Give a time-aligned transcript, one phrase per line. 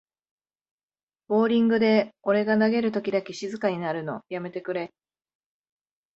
[1.27, 4.95] ボーリングで俺が投げるときだけ静かになるのやめてくれ